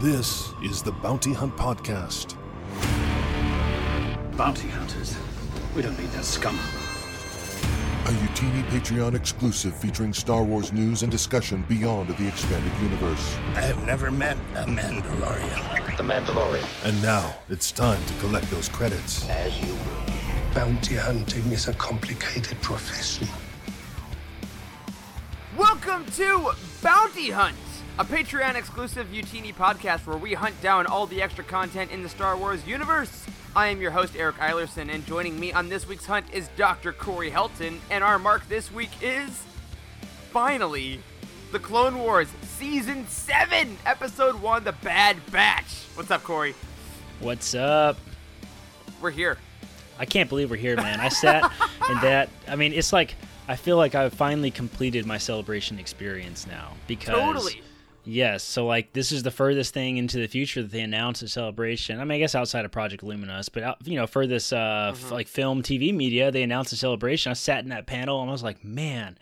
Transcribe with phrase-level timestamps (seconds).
[0.00, 2.36] This is the Bounty Hunt Podcast.
[4.36, 5.16] Bounty hunters.
[5.74, 6.54] We don't need that scum.
[6.54, 13.36] A Youtini Patreon exclusive featuring Star Wars news and discussion beyond the expanded universe.
[13.54, 15.96] I have never met a Mandalorian.
[15.96, 16.86] The Mandalorian.
[16.86, 19.26] And now it's time to collect those credits.
[19.30, 20.54] As you will.
[20.54, 23.28] Bounty hunting is a complicated profession.
[25.56, 26.50] Welcome to
[26.82, 27.56] Bounty Hunt,
[27.98, 32.10] a Patreon exclusive Youtini podcast where we hunt down all the extra content in the
[32.10, 33.24] Star Wars universe.
[33.54, 36.92] I am your host, Eric Eilerson, and joining me on this week's hunt is Dr.
[36.92, 39.42] Corey Helton, and our mark this week is
[40.30, 41.00] finally
[41.52, 45.86] the Clone Wars Season 7, Episode 1 The Bad Batch.
[45.94, 46.54] What's up, Corey?
[47.20, 47.96] What's up?
[49.00, 49.38] We're here.
[49.98, 51.00] I can't believe we're here, man.
[51.00, 51.44] I sat
[51.88, 52.28] in that.
[52.46, 53.14] I mean, it's like
[53.48, 57.62] I feel like I've finally completed my celebration experience now because Totally.
[58.08, 61.28] Yes, so like this is the furthest thing into the future that they announced a
[61.28, 61.98] celebration.
[62.00, 64.92] I mean, I guess outside of Project Luminous, but out, you know, for this uh,
[64.94, 67.30] f- like film, TV media, they announced a celebration.
[67.30, 69.18] I sat in that panel and I was like, man,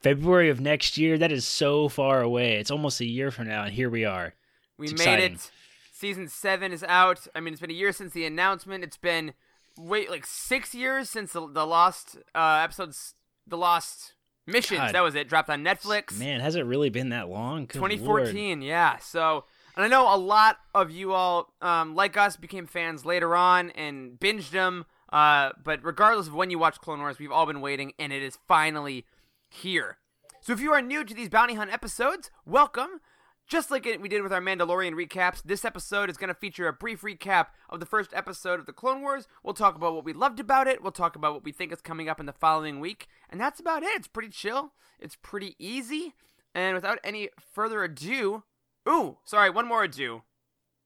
[0.00, 2.54] February of next year, that is so far away.
[2.54, 4.34] It's almost a year from now, and here we are.
[4.78, 5.34] We It's made exciting.
[5.34, 5.50] it.
[5.92, 7.28] Season 7 is out.
[7.34, 8.82] I mean, it's been a year since the announcement.
[8.82, 9.34] It's been,
[9.78, 13.14] wait, like six years since the, the Lost uh, episodes,
[13.46, 14.14] the Lost
[14.46, 14.94] Missions, God.
[14.94, 16.18] that was it, dropped on Netflix.
[16.18, 17.66] Man, has it really been that long?
[17.66, 17.92] Good Lord.
[17.92, 18.98] 2014, yeah.
[18.98, 19.44] So,
[19.76, 23.70] and I know a lot of you all, um, like us, became fans later on
[23.70, 24.86] and binged them.
[25.12, 28.22] Uh, but regardless of when you watch Clone Wars, we've all been waiting, and it
[28.22, 29.04] is finally
[29.48, 29.98] here.
[30.40, 33.00] So, if you are new to these Bounty Hunt episodes, welcome.
[33.48, 36.72] Just like we did with our Mandalorian recaps, this episode is going to feature a
[36.72, 39.28] brief recap of the first episode of the Clone Wars.
[39.42, 40.82] We'll talk about what we loved about it.
[40.82, 43.60] We'll talk about what we think is coming up in the following week, and that's
[43.60, 43.90] about it.
[43.94, 44.72] It's pretty chill.
[44.98, 46.14] It's pretty easy.
[46.54, 48.44] And without any further ado,
[48.88, 50.22] ooh, sorry, one more ado,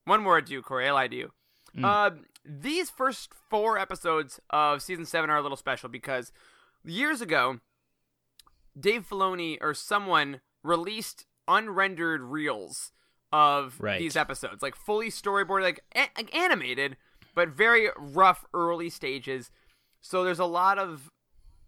[0.05, 0.87] one more ado, Corey.
[0.87, 1.31] I lied to you.
[1.81, 2.09] Uh,
[2.43, 6.31] these first four episodes of season seven are a little special because
[6.83, 7.59] years ago,
[8.77, 12.91] Dave Filoni or someone released unrendered reels
[13.31, 13.99] of Right.
[13.99, 16.97] these episodes, like fully storyboarded, like, a- like animated,
[17.35, 19.51] but very rough early stages.
[20.01, 21.11] So there's a lot of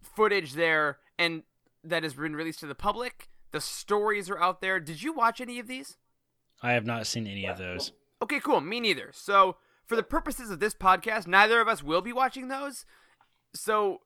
[0.02, 1.42] footage there, and
[1.84, 3.28] that has been released to the public.
[3.50, 4.80] The stories are out there.
[4.80, 5.96] Did you watch any of these?
[6.62, 7.92] I have not seen any of those.
[8.22, 8.60] Okay, cool.
[8.60, 9.10] Me neither.
[9.12, 12.84] So, for the purposes of this podcast, neither of us will be watching those.
[13.54, 14.02] So,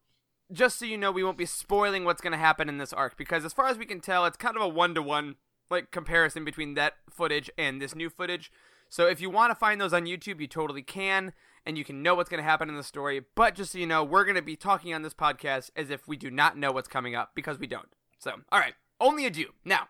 [0.53, 3.17] just so you know, we won't be spoiling what's going to happen in this arc
[3.17, 5.37] because, as far as we can tell, it's kind of a one to one
[5.71, 8.51] like comparison between that footage and this new footage.
[8.89, 11.33] So, if you want to find those on YouTube, you totally can,
[11.67, 13.23] and you can know what's going to happen in the story.
[13.35, 16.07] But just so you know, we're going to be talking on this podcast as if
[16.07, 17.89] we do not know what's coming up because we don't.
[18.19, 19.47] So, all right, only a do.
[19.65, 19.89] Now,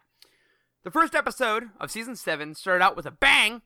[0.84, 3.62] the first episode of season seven started out with a bang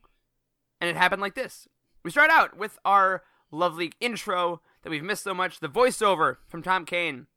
[0.79, 1.67] and it happened like this.
[2.03, 6.63] We start out with our lovely intro that we've missed so much, the voiceover from
[6.63, 7.27] Tom Kane,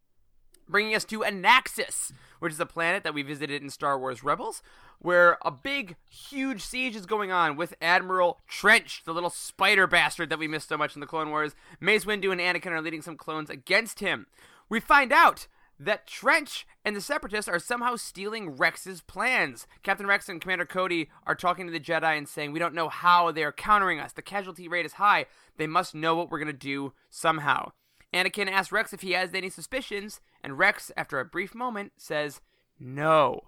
[0.69, 4.63] bringing us to Anaxes, which is a planet that we visited in Star Wars Rebels,
[4.99, 10.31] where a big, huge siege is going on with Admiral Trench, the little spider bastard
[10.31, 11.55] that we missed so much in the Clone Wars.
[11.81, 14.27] Mace Windu and Anakin are leading some clones against him.
[14.69, 19.67] We find out that Trench and the Separatists are somehow stealing Rex's plans.
[19.83, 22.89] Captain Rex and Commander Cody are talking to the Jedi and saying, We don't know
[22.89, 24.13] how they are countering us.
[24.13, 25.27] The casualty rate is high.
[25.57, 27.73] They must know what we're going to do somehow.
[28.15, 32.41] Anakin asks Rex if he has any suspicions, and Rex, after a brief moment, says,
[32.79, 33.41] No.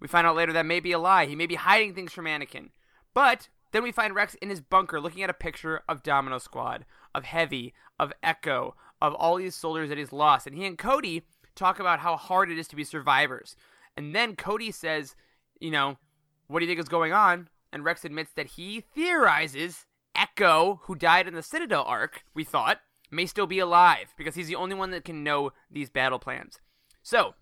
[0.00, 1.26] We find out later that may be a lie.
[1.26, 2.70] He may be hiding things from Anakin.
[3.12, 6.86] But then we find Rex in his bunker looking at a picture of Domino Squad,
[7.14, 10.46] of Heavy, of Echo, of all these soldiers that he's lost.
[10.46, 11.22] And he and Cody
[11.54, 13.56] talk about how hard it is to be survivors.
[13.96, 15.14] And then Cody says,
[15.60, 15.98] you know,
[16.46, 17.48] what do you think is going on?
[17.72, 22.80] And Rex admits that he theorizes Echo, who died in the Citadel arc, we thought,
[23.10, 26.60] may still be alive because he's the only one that can know these battle plans.
[27.02, 27.34] So,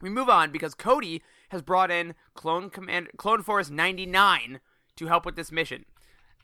[0.00, 4.60] we move on because Cody has brought in Clone Command Clone Force 99
[4.96, 5.84] to help with this mission.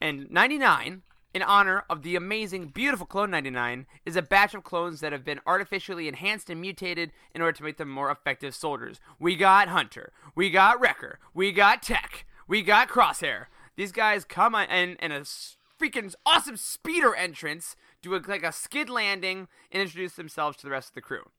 [0.00, 1.02] And 99,
[1.34, 5.24] in honor of the amazing, beautiful Clone 99, is a batch of clones that have
[5.24, 8.98] been artificially enhanced and mutated in order to make them more effective soldiers.
[9.18, 13.46] We got Hunter, we got Wrecker, we got Tech, we got Crosshair.
[13.76, 18.88] These guys come and in a freaking awesome speeder entrance, do a, like a skid
[18.88, 21.30] landing, and introduce themselves to the rest of the crew.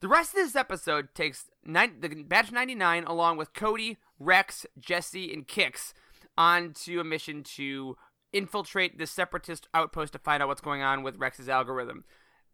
[0.00, 5.32] The rest of this episode takes nine, the batch 99 along with Cody, Rex, Jesse,
[5.32, 5.92] and Kix
[6.36, 7.96] onto a mission to
[8.32, 12.04] infiltrate the separatist outpost to find out what's going on with Rex's algorithm.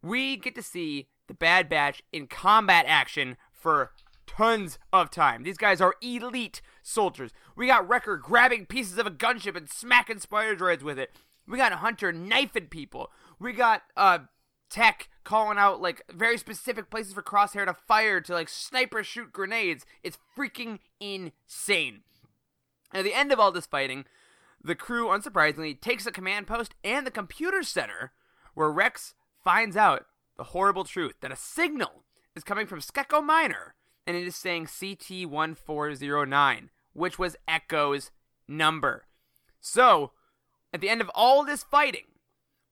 [0.02, 3.92] We get to see the Bad Batch in combat action for
[4.26, 5.42] tons of time.
[5.42, 7.32] These guys are elite soldiers.
[7.56, 11.10] We got Wrecker grabbing pieces of a gunship and smacking spider droids with it.
[11.46, 13.10] We got Hunter knifing people.
[13.42, 14.20] We got uh
[14.70, 19.32] Tech calling out like very specific places for Crosshair to fire to like sniper shoot
[19.32, 19.84] grenades.
[20.02, 22.00] It's freaking insane.
[22.94, 24.04] At the end of all this fighting,
[24.62, 28.12] the crew, unsurprisingly, takes the command post and the computer center,
[28.54, 30.06] where Rex finds out
[30.36, 32.04] the horrible truth that a signal
[32.36, 33.74] is coming from Skako Minor,
[34.06, 38.10] and it is saying CT1409, which was Echo's
[38.46, 39.06] number.
[39.60, 40.12] So,
[40.72, 42.04] at the end of all this fighting,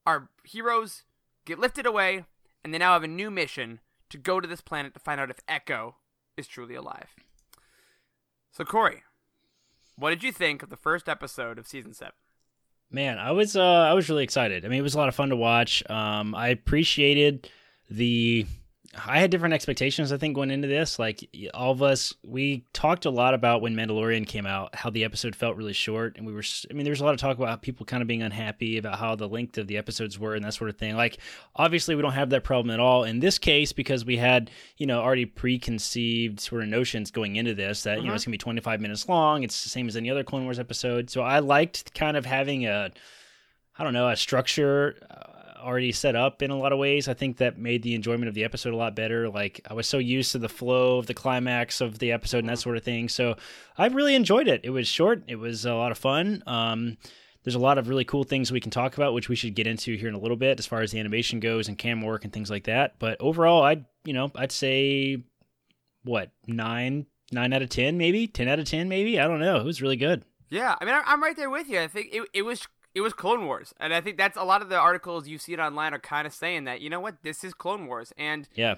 [0.05, 1.03] our heroes
[1.45, 2.25] get lifted away,
[2.63, 5.29] and they now have a new mission to go to this planet to find out
[5.29, 5.95] if Echo
[6.37, 7.15] is truly alive.
[8.51, 9.03] So, Corey,
[9.95, 12.13] what did you think of the first episode of season seven?
[12.89, 14.65] Man, I was uh, I was really excited.
[14.65, 15.81] I mean, it was a lot of fun to watch.
[15.89, 17.49] Um, I appreciated
[17.89, 18.45] the
[18.93, 20.99] I had different expectations, I think, going into this.
[20.99, 25.05] Like all of us, we talked a lot about when Mandalorian came out, how the
[25.05, 26.43] episode felt really short, and we were.
[26.69, 28.99] I mean, there was a lot of talk about people kind of being unhappy about
[28.99, 30.97] how the length of the episodes were and that sort of thing.
[30.97, 31.19] Like,
[31.55, 34.85] obviously, we don't have that problem at all in this case because we had, you
[34.85, 38.37] know, already preconceived sort of notions going into this that you know it's gonna be
[38.39, 39.43] 25 minutes long.
[39.43, 41.09] It's the same as any other Clone Wars episode.
[41.09, 42.91] So I liked kind of having a,
[43.77, 44.97] I don't know, a structure.
[45.09, 47.07] Uh, already set up in a lot of ways.
[47.07, 49.29] I think that made the enjoyment of the episode a lot better.
[49.29, 52.49] Like I was so used to the flow of the climax of the episode and
[52.49, 53.09] that sort of thing.
[53.09, 53.35] So
[53.77, 54.61] I really enjoyed it.
[54.63, 55.23] It was short.
[55.27, 56.43] It was a lot of fun.
[56.47, 56.97] Um,
[57.43, 59.67] there's a lot of really cool things we can talk about, which we should get
[59.67, 62.23] into here in a little bit, as far as the animation goes and camera work
[62.23, 62.95] and things like that.
[62.99, 65.23] But overall, I'd you know I'd say
[66.03, 69.57] what nine nine out of ten maybe ten out of ten maybe I don't know.
[69.57, 70.23] It was really good.
[70.49, 71.79] Yeah, I mean, I'm right there with you.
[71.79, 74.61] I think it, it was it was Clone Wars, and I think that's a lot
[74.61, 77.23] of the articles you see it online are kind of saying that you know what
[77.23, 78.75] this is Clone Wars, and yeah,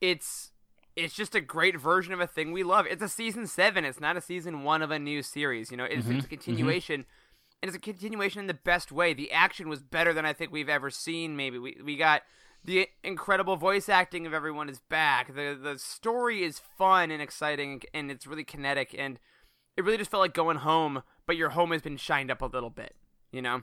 [0.00, 0.52] it's
[0.96, 2.86] it's just a great version of a thing we love.
[2.86, 3.84] It's a season seven.
[3.84, 5.70] It's not a season one of a new series.
[5.70, 6.16] You know, it's, Mm-hmm.
[6.16, 7.04] it's a continuation,
[7.62, 9.14] and it's a continuation in the best way.
[9.14, 11.36] The action was better than I think we've ever seen.
[11.36, 12.22] Maybe we we got
[12.64, 15.34] the incredible voice acting of everyone is back.
[15.34, 19.18] The the story is fun and exciting, and it's really kinetic, and
[19.76, 21.02] it really just felt like going home.
[21.26, 22.94] But your home has been shined up a little bit.
[23.32, 23.62] You know.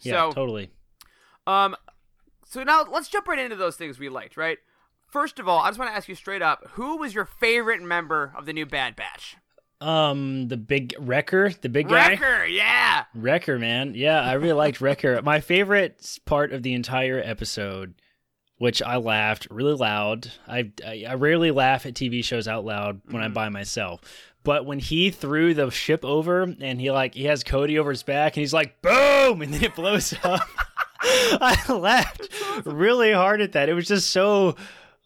[0.00, 0.70] yeah, so, totally.
[1.46, 1.76] um,
[2.46, 4.58] so now let's jump right into those things we liked, right?
[5.06, 7.82] First of all, I just want to ask you straight up: Who was your favorite
[7.82, 9.36] member of the new Bad Batch?
[9.82, 12.10] Um, the big wrecker, the big guy.
[12.10, 13.04] Wrecker, yeah.
[13.14, 13.94] Wrecker, man.
[13.96, 15.20] Yeah, I really liked Wrecker.
[15.22, 17.94] My favorite part of the entire episode,
[18.58, 20.30] which I laughed really loud.
[20.46, 24.00] I, I, I rarely laugh at TV shows out loud when I'm by myself.
[24.44, 28.02] But when he threw the ship over and he like he has Cody over his
[28.02, 30.40] back and he's like boom and then it blows up.
[31.04, 32.28] I laughed
[32.64, 33.68] really hard at that.
[33.68, 34.56] It was just so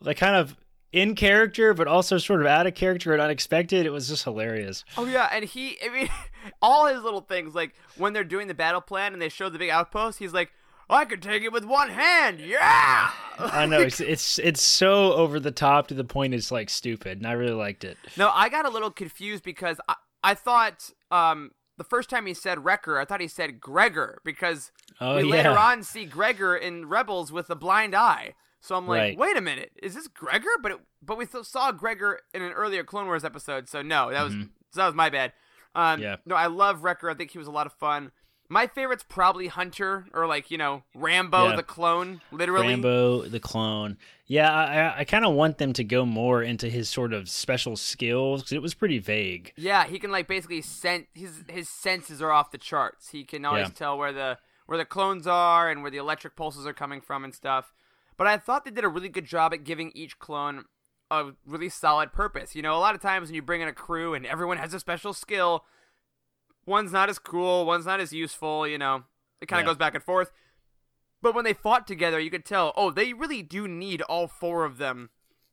[0.01, 0.57] like kind of
[0.93, 3.85] in character but also sort of out of character and unexpected.
[3.87, 4.85] It was just hilarious.
[4.97, 6.09] Oh yeah, and he, I mean,
[6.63, 9.59] all his little things, like when they're doing the battle plan and they show the
[9.59, 10.51] big outpost, he's like,
[10.89, 15.39] "I could take it with one hand, yeah." I know it's it's it's so over
[15.41, 17.97] the top to the point it's like stupid, and I really liked it.
[18.17, 22.33] No, I got a little confused because I, I thought um the first time he
[22.35, 26.87] said Wrecker, I thought he said Gregor because Oh, we later on see Gregor in
[26.89, 28.33] Rebels with a blind eye.
[28.63, 29.19] So I'm like, Right.
[29.19, 30.49] wait a minute, is this Gregor?
[30.63, 34.11] But it, but we th- saw Gregor in an earlier Clone Wars episode, so no,
[34.11, 35.33] that was so that was my bad.
[35.75, 36.03] Um, Mm-hmm.
[36.03, 36.17] Yeah.
[36.25, 37.11] No, I love Wrecker.
[37.11, 38.11] I think he was a lot of fun.
[38.49, 41.57] My favorite's probably Hunter or like you know Rambo Yeah.
[41.57, 42.69] the clone, literally.
[42.69, 43.97] Rambo the clone.
[44.27, 47.29] Yeah, I I, I kind of want them to go more into his sort of
[47.29, 49.53] special skills because it was pretty vague.
[49.57, 53.11] Yeah, he can like basically sense his his senses are off the charts.
[53.11, 53.75] He can always Yeah.
[53.75, 57.25] tell where the where the clones are and where the electric pulses are coming from
[57.25, 57.73] and stuff.
[58.17, 60.65] But I thought they did a really good job at giving each clone
[61.11, 62.57] a really solid purpose.
[62.57, 64.75] You know, a lot of times when you bring in a crew and everyone has
[64.75, 65.65] a special skill,
[66.67, 69.05] one's not as cool, one's not as useful, you know.
[69.41, 69.71] It kind of Yeah.
[69.71, 70.31] goes back and forth.
[71.23, 74.65] But when they fought together, you could tell, oh, they really do need all four
[74.65, 75.11] of them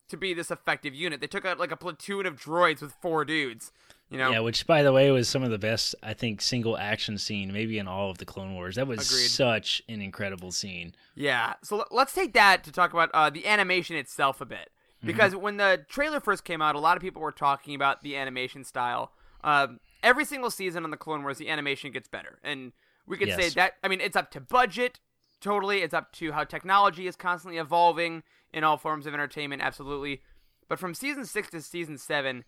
[0.10, 1.22] to be this effective unit.
[1.22, 3.72] They took out like a platoon of droids with four dudes.
[4.10, 6.78] You know, Yeah, which by the way was some of the best I think single
[6.78, 8.76] action scene maybe in all of the Clone Wars.
[8.76, 9.28] That was Agreed.
[9.30, 10.94] such an incredible scene.
[11.16, 14.70] Yeah, so l- let's take that to talk about uh, the animation itself a bit.
[15.00, 15.08] Mm-hmm.
[15.08, 18.16] Because when the trailer first came out, a lot of people were talking about the
[18.16, 19.14] animation style.
[19.44, 22.40] Um, every single season on the Clone Wars, the animation gets better.
[22.44, 22.74] And
[23.08, 25.00] we could say that, I mean, it's up to budget,
[25.42, 25.82] totally.
[25.82, 30.22] It's up to how technology is constantly evolving in all forms of entertainment, absolutely.
[30.70, 32.44] But from season six to season seven,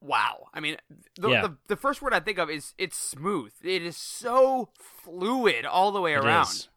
[0.00, 0.48] wow.
[0.52, 0.76] I mean,
[1.18, 1.42] the, Yeah.
[1.42, 3.52] the, the first word I think of is it's smooth.
[3.62, 6.48] It is so fluid all the way It around.
[6.48, 6.68] is.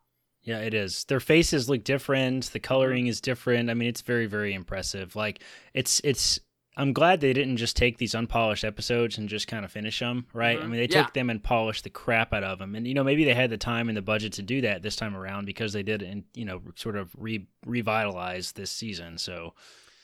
[0.45, 1.05] Yeah, it is.
[1.05, 2.45] Their faces look different.
[2.45, 2.67] The mm-hmm.
[2.67, 3.69] coloring is different.
[3.72, 5.15] I mean, it's very, very impressive.
[5.15, 5.41] Like
[5.74, 6.39] it's it's
[6.77, 10.25] I'm glad they didn't just take these unpolished episodes and just kind of finish them,
[10.34, 10.58] right?
[10.58, 10.65] Mm-hmm.
[10.65, 11.03] I mean, they Yeah.
[11.03, 13.50] took them and polished the crap out of them, and you know maybe they had
[13.50, 16.24] the time and the budget to do that this time around because they did, and
[16.34, 19.17] you know, sort of re- revitalize this season.
[19.17, 19.53] So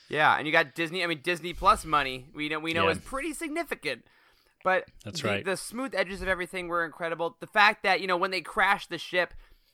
[0.10, 1.04] Yeah, and you got Disney.
[1.04, 2.28] I mean, Disney Plus money.
[2.34, 2.92] We know we know Yeah.
[2.92, 4.06] is pretty significant.
[4.64, 5.44] But That's the, right.
[5.46, 7.36] The smooth edges of everything were incredible.
[7.40, 9.34] The fact that you know when they crashed the ship,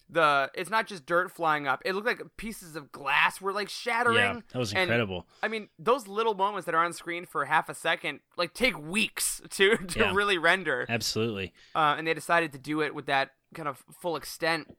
[0.10, 1.82] the it's not just dirt flying up.
[1.86, 4.16] It looked like pieces of glass were like shattering.
[4.18, 5.26] yeah, that was And, incredible.
[5.44, 8.78] I mean, those little moments that are on screen for half a second like take
[8.80, 10.14] weeks to to Yeah.
[10.14, 10.86] really render.
[10.88, 11.54] Absolutely.
[11.76, 14.76] uh, and they decided to do it with that kind of full extent.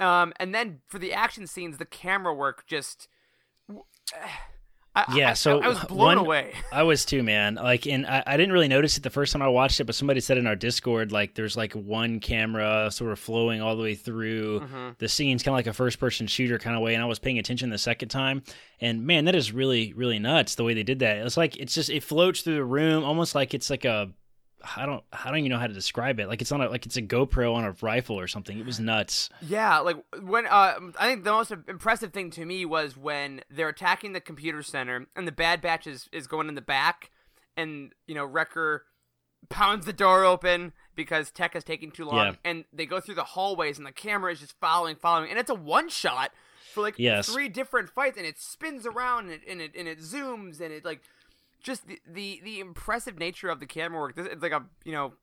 [0.00, 3.08] Um, and then for the action scenes, the camera work just.
[4.96, 6.52] I, Yeah, I- so I, was blown one- away.
[6.72, 7.56] I was too, man.
[7.56, 9.94] Like, and I, I didn't really notice it the first time I watched it, but
[9.94, 13.82] somebody said in our Discord, like, there's like one camera sort of flowing all the
[13.82, 14.88] way through Mm-hmm.
[14.98, 16.94] the scenes, kind of like a first person shooter kind of way.
[16.94, 18.42] And I was paying attention the second time,
[18.80, 21.18] and man, that is really, really nuts the way they did that.
[21.18, 24.10] It's like it's just it floats through the room, almost like it's like a.
[24.76, 26.28] I don't, I don't even know how to describe it.
[26.28, 28.58] Like it's on a, like it's a GoPro on a rifle or something.
[28.58, 29.28] It was nuts.
[29.42, 33.68] Yeah, like when uh, I think the most impressive thing to me was when they're
[33.68, 37.10] attacking the computer center and the Bad Batch is, is going in the back,
[37.56, 38.84] and you know Wrecker
[39.48, 42.32] pounds the door open because tech is taking too long, Yeah.
[42.44, 45.50] and they go through the hallways and the camera is just following, following, and it's
[45.50, 46.32] a one shot
[46.72, 47.28] for like Yes.
[47.28, 50.72] three different fights, and it spins around and it and it, and it zooms and
[50.72, 51.02] it like
[51.60, 54.16] just the, the the impressive nature of the camera work.
[54.16, 55.14] This it's like a you know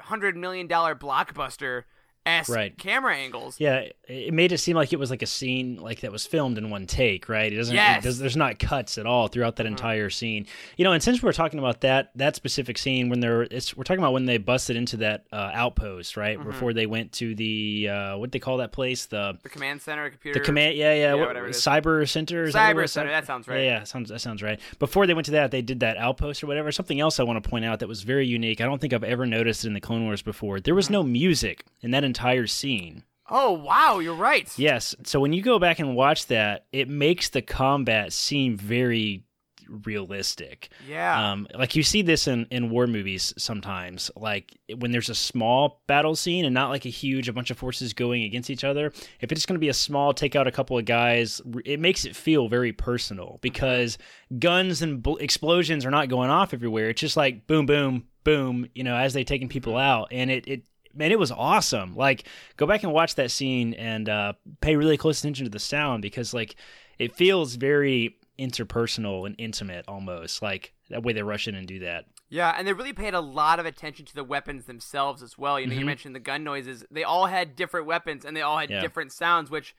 [0.00, 1.84] hundred million dollar blockbuster
[2.26, 2.76] s Right.
[2.76, 3.56] camera angles.
[3.58, 6.26] Yeah, it- it made it seem like it was like a scene like that was
[6.26, 7.52] filmed in one take, right?
[7.52, 7.74] It doesn't.
[7.74, 8.02] it Yes.
[8.04, 10.46] does, there's not cuts at all throughout that entire scene.
[10.76, 13.84] You know, and since we're talking about that that specific scene when they're it's we're
[13.84, 16.42] talking about when they busted into that uh, outpost, right?
[16.42, 20.10] Before they went to the uh, what they call that place, the The command center,
[20.10, 20.38] computer.
[20.38, 21.62] the command, yeah, yeah, what- whatever it is.
[21.62, 23.58] cyber center, that Cyber what center, that sounds right.
[23.58, 24.58] Yeah, yeah, sounds that sounds right.
[24.78, 26.72] Before they went to that, they did that outpost or whatever.
[26.72, 28.60] Something else I want to point out that was very unique.
[28.60, 30.60] I don't think I've ever noticed it in the Clone Wars before.
[30.60, 32.15] There was no music in that entire
[32.46, 33.04] scene.
[33.28, 34.50] Oh wow, you're right.
[34.58, 34.94] Yes.
[35.04, 39.24] So when you go back and watch that, it makes the combat seem very
[39.68, 40.68] realistic.
[40.88, 41.32] Yeah.
[41.32, 45.82] Um, like you see this in, in war movies sometimes, like when there's a small
[45.86, 48.92] battle scene and not like a huge, a bunch of forces going against each other.
[49.20, 52.04] If it's going to be a small, take out a couple of guys, it makes
[52.04, 53.98] it feel very personal because
[54.38, 56.90] guns and bl- explosions are not going off everywhere.
[56.90, 60.08] It's just like boom, boom, boom, you know, as they taking people out.
[60.12, 60.62] And it, it,
[60.96, 61.94] man, it was awesome.
[61.94, 62.24] Like,
[62.56, 66.02] go back and watch that scene and uh, pay really close attention to the sound
[66.02, 66.56] because, like,
[66.98, 70.42] it feels very interpersonal and intimate almost.
[70.42, 72.04] Like that way they rush in and do that.
[72.28, 75.58] Yeah, and they really paid a lot of attention to the weapons themselves as well.
[75.60, 75.86] You know, you Mhm.
[75.86, 76.84] mentioned the gun noises.
[76.90, 78.80] They all had different weapons and they all had Yeah.
[78.80, 79.74] different sounds, which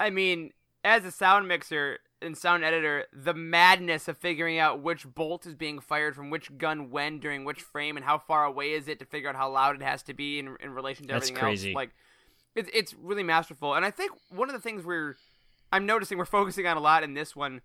[0.00, 0.52] I mean,
[0.82, 5.54] as a sound mixer and sound editor, the madness of figuring out which bolt is
[5.54, 8.98] being fired from which gun when during which frame and how far away is it
[9.00, 11.42] to figure out how loud it has to be in, in relation to That's everything
[11.42, 11.70] crazy.
[11.70, 11.76] else.
[11.76, 11.90] Like
[12.54, 13.74] it's it's really masterful.
[13.74, 15.16] And I think one of the things we're
[15.72, 17.60] I'm noticing we're focusing on a lot in this one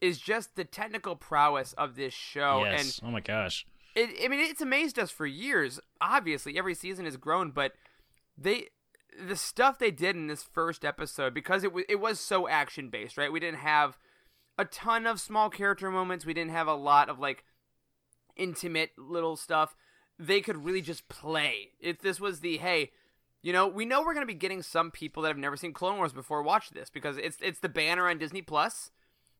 [0.00, 3.00] is just the technical prowess of this show and yes.
[3.02, 3.66] oh my gosh.
[3.94, 5.80] it, I mean, it's amazed us for years.
[6.00, 7.72] Obviously, every season has grown, but
[8.36, 8.68] they,
[9.20, 12.88] the stuff they did in this first episode, because it was it was so action
[12.90, 13.32] based, right?
[13.32, 13.98] We didn't have
[14.58, 16.24] a ton of small character moments.
[16.26, 17.44] We didn't have a lot of like
[18.36, 19.76] intimate little stuff.
[20.18, 21.70] They could really just play.
[21.80, 22.90] If this was the hey,
[23.42, 25.96] you know, we know we're gonna be getting some people that have never seen Clone
[25.96, 28.90] Wars before watch this because it's it's the banner on Disney Plus,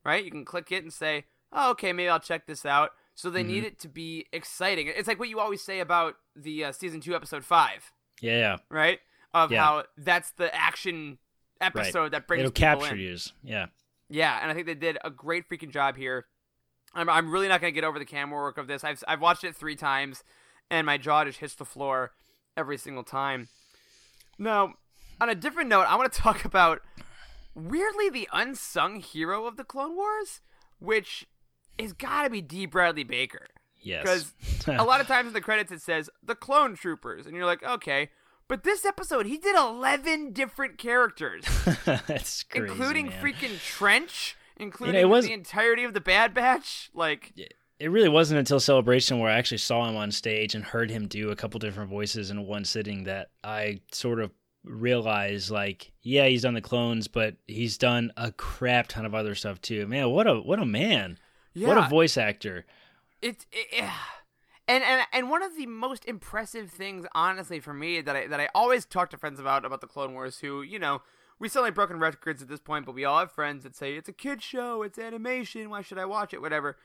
[0.05, 0.25] right?
[0.25, 2.91] You can click it and say, oh, okay, maybe I'll check this out.
[3.17, 4.89] So they need it to be exciting.
[4.89, 8.57] It's like what you always say about the uh, season two, episode five, Yeah, yeah.
[8.69, 8.99] right?
[9.35, 9.65] Of Yeah.
[9.65, 11.19] how that's the action
[11.61, 12.11] episode Right.
[12.13, 13.01] that brings It'll capture in.
[13.01, 13.17] you.
[13.43, 13.67] Yeah.
[14.09, 16.27] Yeah, and I think they did a great freaking job here.
[16.95, 18.85] I'm, I'm really not going to get over the camera work of this.
[18.85, 20.23] I've, I've watched it three times,
[20.71, 22.13] and my jaw just hits the floor
[22.57, 23.49] every single time.
[24.39, 24.75] Now,
[25.21, 26.81] on a different note, I want to talk about
[27.55, 30.41] weirdly the unsung hero of the Clone Wars,
[30.79, 31.27] which
[31.79, 32.67] is got to be D.
[32.67, 33.47] Bradley Baker.
[33.81, 34.33] Yes.
[34.59, 37.47] Because a lot of times in the credits it says the Clone Troopers, and you're
[37.47, 38.11] like, okay.
[38.49, 41.45] But this episode, he did 11 different characters
[41.85, 42.67] That's crazy.
[42.73, 43.23] including man.
[43.25, 46.91] freaking Trench, including it was- the entirety of the Bad Batch.
[46.95, 47.33] Like,
[47.79, 51.09] It really wasn't until Celebration where I actually saw him on stage and heard him
[51.09, 54.31] do a couple different voices in one sitting that I sort of
[54.63, 59.35] realized like, yeah, he's done the clones, but he's done a crap ton of other
[59.35, 59.87] stuff too.
[59.87, 61.19] Man, what a what a man.
[61.57, 62.67] What a voice actor.
[63.23, 63.85] it, it-
[64.69, 68.41] and and and one of the most impressive things, honestly, for me that I that
[68.41, 71.03] I always talk to friends about about the Clone Wars, who you know.
[71.41, 73.95] We still ain't broken records at this point, but we all have friends that say
[73.97, 76.41] it's a kid show, it's animation, why should I watch it?
[76.41, 76.77] Whatever.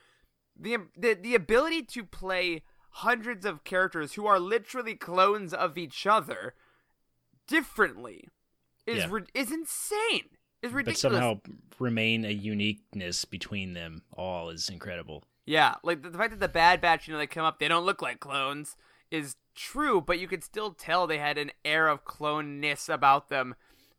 [0.60, 6.08] the the the ability to play hundreds of characters who are literally clones of each
[6.08, 6.56] other
[7.48, 8.28] differently
[8.86, 9.20] is Yeah.
[9.36, 10.30] is insane.
[10.62, 11.02] Is ridiculous.
[11.02, 11.40] but somehow
[11.78, 15.24] remain a uniqueness between them all is incredible.
[15.50, 17.84] Yeah, like the, fact that the Bad Batch, you know, they come up, they don't
[17.84, 18.76] look like clones,
[19.10, 23.56] is true, but you could still tell they had an air of cloneness about them,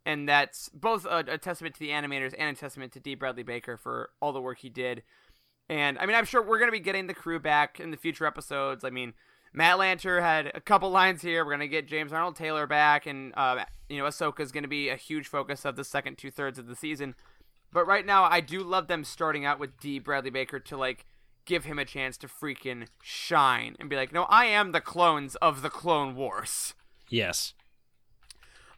[0.07, 3.17] and that's both a, a testament to the animators and a testament to D.
[3.17, 5.03] Bradley Baker for all the work he did.
[5.69, 8.27] And I mean, I'm sure we're gonna be getting the crew back in the future
[8.27, 8.85] episodes.
[8.85, 9.13] I mean,
[9.53, 11.45] Matt Lanter had a couple lines here.
[11.45, 14.89] We're gonna get James Arnold Taylor back, and uh, you know, Ahsoka is gonna be
[14.89, 17.17] a huge focus of the second two thirds of the season.
[17.73, 19.99] But right now, I do love them starting out with D.
[19.99, 21.07] Bradley Baker to like
[21.51, 25.35] give him a chance to freaking shine and be like, no, I am the clones
[25.37, 26.75] of the Clone Wars.
[27.09, 27.55] Yes.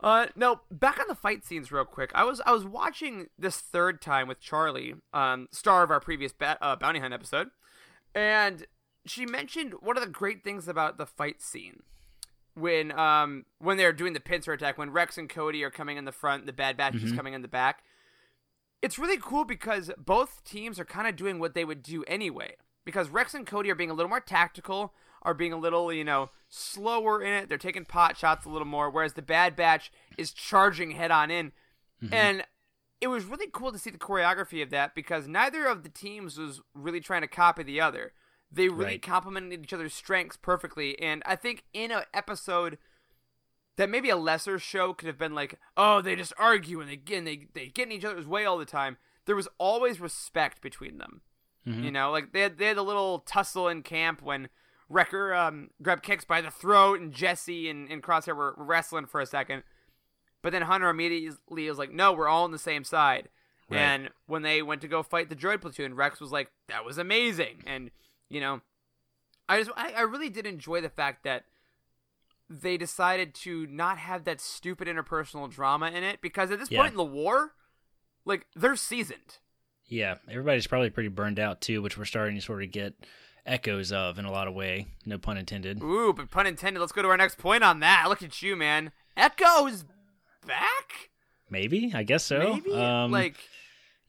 [0.00, 2.10] Uh, no, back on the fight scenes real quick.
[2.14, 6.32] I was I was watching this third time with Charlie, um, star of our previous
[6.32, 7.48] ba- uh, bounty hunt episode,
[8.14, 8.66] and
[9.04, 11.82] she mentioned one of the great things about the fight scene
[12.54, 16.06] when um when they're doing the pincer attack when Rex and Cody are coming in
[16.06, 17.84] the front, the Bad Batch is coming in the back.
[18.82, 22.56] It's really cool because both teams are kind of doing what they would do anyway.
[22.84, 26.02] Because Rex and Cody are being a little more tactical, are being a little, you
[26.02, 27.48] know, slower in it.
[27.48, 31.30] They're taking pot shots a little more, whereas the Bad Batch is charging head on
[31.30, 31.52] in.
[32.02, 32.12] Mm-hmm.
[32.12, 32.44] And
[33.00, 36.38] it was really cool to see the choreography of that because neither of the teams
[36.38, 38.12] was really trying to copy the other.
[38.50, 39.02] They really Right.
[39.02, 40.98] complemented each other's strengths perfectly.
[41.00, 42.78] And I think in an episode
[43.76, 46.96] that maybe a lesser show could have been like, oh, they just argue and they
[46.96, 48.96] get and they they get in each other's way all the time.
[49.26, 51.22] There was always respect between them.
[51.64, 54.48] You know, like they had they had a little tussle in camp when
[54.88, 59.20] Wrecker um, grabbed Kix by the throat and Jesse and, and Crosshair were wrestling for
[59.20, 59.62] a second.
[60.42, 63.28] But then Hunter immediately was like, no, we're all on the same side.
[63.70, 63.78] Right.
[63.78, 66.98] And when they went to go fight the droid platoon, Rex was like, that was
[66.98, 67.62] amazing.
[67.64, 67.90] And,
[68.28, 68.60] you know,
[69.48, 71.44] I just, I, I really did enjoy the fact that
[72.60, 76.80] they decided to not have that stupid interpersonal drama in it because at this Yeah.
[76.80, 77.54] point in the war,
[78.24, 79.38] like, they're seasoned.
[79.86, 80.16] Yeah.
[80.28, 82.94] Everybody's probably pretty burned out too, which we're starting to sort of get
[83.44, 84.86] echoes of in a lot of way.
[85.04, 85.82] No pun intended.
[85.82, 86.80] Ooh, but pun intended.
[86.80, 88.06] Let's go to our next point on that.
[88.08, 88.92] Look at you, man.
[89.16, 89.84] Echo's
[90.46, 91.10] back?
[91.50, 91.92] Maybe.
[91.94, 92.54] I guess so.
[92.54, 92.72] Maybe?
[92.72, 93.36] Um, like,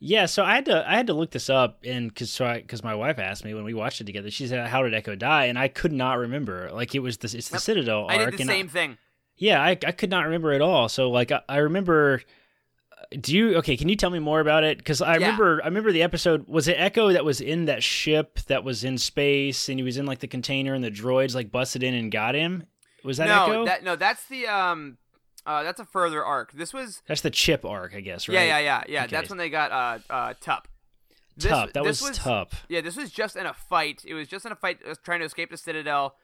[0.05, 2.83] Yeah, so I had to I had to look this up and because so because
[2.83, 5.45] my wife asked me when we watched it together, she said, "How did Echo die?"
[5.45, 6.69] And I could not remember.
[6.73, 8.31] Like it was the it's the Citadel I arc.
[8.31, 8.97] did the same thing.
[9.37, 10.89] yeah, I I could not remember at all.
[10.89, 12.21] So like I, I remember.
[13.19, 13.77] Do you okay?
[13.77, 14.77] Can you tell me more about it?
[14.77, 15.25] Because I Yeah.
[15.27, 16.47] remember I remember the episode.
[16.49, 19.97] Was it Echo that was in that ship that was in space and he was
[19.97, 22.65] in like the container and the droids like busted in and got him?
[23.05, 23.65] Was that no, Echo?
[23.65, 24.97] that no, that's the um,
[25.45, 26.53] uh, that's a further arc.
[26.53, 28.27] This was That's the chip arc, I guess.
[28.27, 28.35] Right?
[28.35, 29.03] yeah, yeah, yeah, yeah.
[29.03, 29.11] Okay.
[29.15, 30.67] That's when they got uh, uh, Tup.
[31.35, 31.73] This- Tup.
[31.73, 32.65] That this was, tough.
[32.69, 34.03] Yeah, this was just in a fight.
[34.05, 36.15] It was just in a fight trying to escape the Citadel.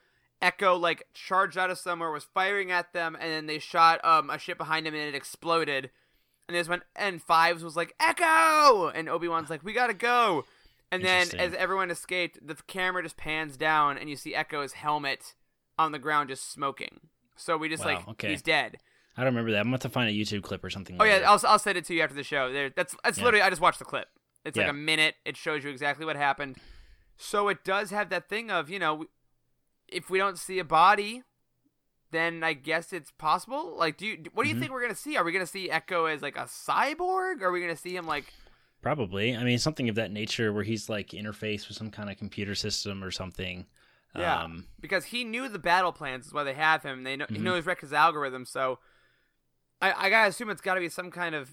[0.41, 4.29] Echo like charged out of somewhere, was firing at them, and then they shot um
[4.29, 5.89] a ship behind him, and it exploded.
[6.47, 10.45] And this went and Fives was like Echo, and Obi Wan's like we gotta go.
[10.91, 15.35] And then as everyone escaped, the camera just pans down, and you see Echo's helmet
[15.77, 17.01] on the ground just smoking.
[17.35, 18.29] So we just Wow, like okay.
[18.29, 18.77] he's dead.
[19.19, 19.59] I don't remember that.
[19.59, 20.95] I'm gonna have to find a YouTube clip or something.
[20.99, 21.21] Oh later.
[21.21, 22.51] yeah, I'll I'll send it to you after the show.
[22.51, 23.23] There, that's that's Yeah.
[23.25, 24.07] literally I just watched the clip.
[24.45, 25.15] It's like a minute.
[25.25, 26.57] It shows you exactly what happened.
[27.17, 29.05] So it does have that thing of you know,
[29.89, 31.23] if we don't see a body,
[32.11, 33.75] then I guess it's possible.
[33.77, 34.59] Like, do you what do you Mhm.
[34.59, 35.17] think we're gonna see?
[35.17, 37.41] Are we gonna see Echo as like a cyborg?
[37.41, 38.33] Are we gonna see him like?
[38.81, 39.35] Probably.
[39.35, 42.55] I mean, something of that nature where he's like interfaced with some kind of computer
[42.55, 43.65] system or something.
[44.15, 47.03] Yeah, Um, because he knew the battle plans is why they have him.
[47.03, 47.41] They know he Mhm.
[47.41, 48.79] knows Rex's algorithm, so
[49.81, 51.49] I I gotta assume it's got to be some kind of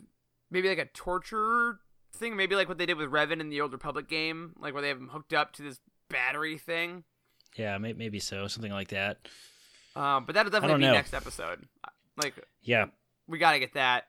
[0.51, 1.81] maybe like a torture
[2.15, 4.83] thing, maybe like what they did with Revan in the Old Republic game, like where
[4.83, 7.05] they have him hooked up to this battery thing.
[7.57, 8.47] yeah, may- maybe so.
[8.49, 9.29] Something like that.
[9.95, 10.93] Um, but that'll definitely be know.
[10.93, 11.67] next episode.
[12.23, 12.87] Like Yeah.
[13.27, 14.05] we gotta get that.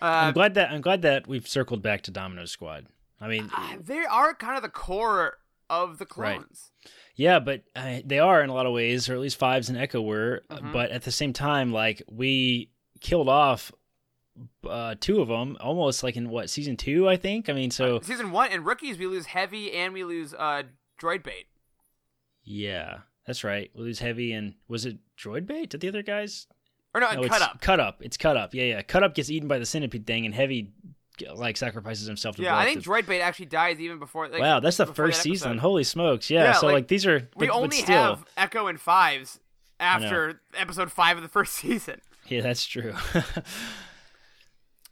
[0.00, 2.86] I'm Uh, glad that I'm glad that we've circled back to Domino Squad.
[3.20, 5.38] I mean, uh, they are kind of the core
[5.70, 6.36] of the Right.
[6.38, 6.70] clones.
[7.16, 9.76] yeah, but uh, they are in a lot of ways, or at least Fives and
[9.78, 10.44] Echo were.
[10.50, 10.72] uh, Mhm.
[10.72, 12.70] But at the same time, like we
[13.06, 13.70] killed off
[14.68, 17.48] uh, two of them almost like in what season two, I think.
[17.48, 20.64] I mean, so Season one and rookies, we lose heavy and we lose uh,
[21.00, 21.46] Droidbait.
[22.44, 23.70] yeah, that's right.
[23.74, 25.68] We lose heavy and was it Droidbait?
[25.70, 26.46] Did the other guys?
[26.94, 27.60] Or no, No, Cutup.
[27.60, 27.98] Cut up.
[28.00, 28.54] It's Cutup.
[28.54, 28.82] Yeah, yeah.
[28.82, 30.72] Cutup gets eaten by the centipede thing, and heavy
[31.34, 34.28] like sacrifices himself to Yeah, I think the- Droidbait actually dies even before.
[34.28, 35.58] Like, wow, that's the first that season.
[35.58, 36.30] Holy smokes!
[36.30, 39.40] Yeah, Yeah, so like, like, these are We but, but only have Echo and Fives
[39.78, 42.00] after episode five of the first season.
[42.30, 42.94] yeah, that's true.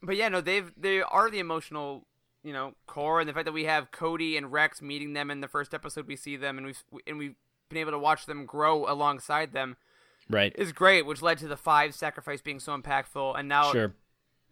[0.03, 2.07] But yeah, no, they've they are the emotional
[2.43, 5.41] you know core and the fact that we have Cody and Rex meeting them in
[5.41, 7.37] the first episode we see them and we've and we've
[7.71, 9.77] been able to watch them grow alongside them
[10.29, 10.55] Right.
[10.57, 13.39] is great, which led to the five sacrifice being so impactful.
[13.39, 13.95] And now, Sure.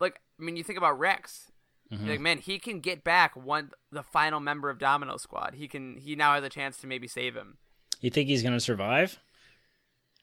[0.00, 1.50] like, I mean, you think about Rex.
[1.90, 2.08] Mm-hmm.
[2.08, 5.54] Like, man, he can get back one the final member of Domino Squad.
[5.54, 5.96] He can.
[5.98, 7.58] He now has a chance to maybe save him.
[8.00, 9.18] You think he's gonna survive?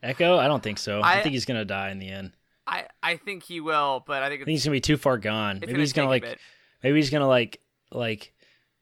[0.02, 0.38] Echo?
[0.38, 1.02] I don't think so.
[1.02, 2.32] I, I- think he's gonna die in the end.
[2.70, 5.18] I I think he will, but I think I think he's gonna be too far
[5.18, 5.56] gone.
[5.60, 6.38] Maybe gonna he's gonna like
[6.84, 7.60] maybe he's gonna like
[7.92, 8.34] like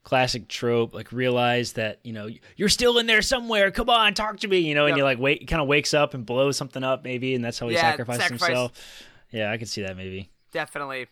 [0.04, 3.72] classic trope, like realize that, you know, you're still in there somewhere.
[3.72, 4.98] Come on, talk to me, you know, and Yep.
[4.98, 7.68] he like wait kind of wakes up and blows something up maybe, and that's how
[7.68, 9.04] he Yeah, sacrifices sacrifice- himself.
[9.32, 10.30] Yeah, I could see that maybe.
[10.52, 11.08] definitely.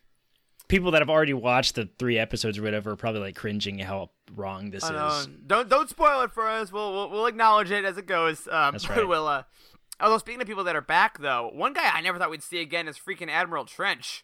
[0.67, 3.87] People that have already watched the three episodes or whatever are probably like cringing at
[3.87, 5.27] how wrong this is.
[5.45, 6.71] Don't don't spoil it for us.
[6.71, 8.47] We'll we'll, we'll acknowledge it as it goes.
[8.47, 9.07] Um, That's right.
[9.07, 9.43] We'll, uh,
[9.99, 12.59] although speaking of people that are back though, one guy I never thought we'd see
[12.61, 14.23] again is freaking Admiral Trench.